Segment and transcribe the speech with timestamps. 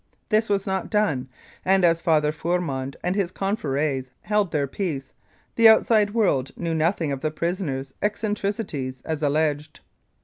[0.29, 1.29] This was not done,
[1.63, 5.13] and as Father Four mond and his confreres held their peace,
[5.57, 9.81] the outside world knew nothing of the prisoner's eccentricities as alleged.